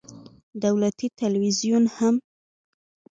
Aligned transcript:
دولتي 0.63 1.07
ټلویزیون 1.19 1.83
هم 1.97 2.15